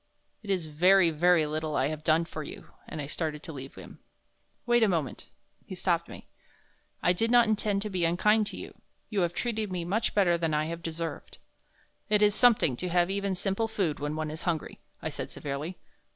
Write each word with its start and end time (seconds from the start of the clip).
"It 0.41 0.49
is 0.49 0.65
very, 0.65 1.11
very 1.11 1.45
little 1.45 1.75
I 1.75 1.89
have 1.89 2.03
done 2.03 2.25
for 2.25 2.41
you," 2.41 2.71
and 2.87 2.99
I 2.99 3.05
started 3.05 3.43
to 3.43 3.53
leave 3.53 3.75
him. 3.75 3.99
"Wait 4.65 4.81
a 4.81 4.87
moment" 4.89 5.29
he 5.63 5.75
stopped 5.75 6.09
me. 6.09 6.27
"I 7.03 7.13
did 7.13 7.29
not 7.29 7.47
intend 7.47 7.83
to 7.83 7.89
be 7.91 8.03
unkind 8.03 8.47
to 8.47 8.57
you. 8.57 8.81
You 9.11 9.19
have 9.21 9.33
treated 9.35 9.71
me 9.71 9.85
much 9.85 10.15
better 10.15 10.39
than 10.39 10.55
I 10.55 10.65
have 10.65 10.81
deserved." 10.81 11.37
"It 12.09 12.23
is 12.23 12.33
something 12.33 12.75
to 12.77 12.89
have 12.89 13.11
even 13.11 13.35
simple 13.35 13.67
food 13.67 13.99
when 13.99 14.15
one 14.15 14.31
is 14.31 14.41
hungry," 14.41 14.79
I 15.03 15.09
said, 15.09 15.29
severely. 15.29 15.77